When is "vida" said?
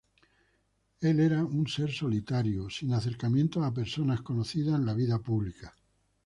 4.95-5.19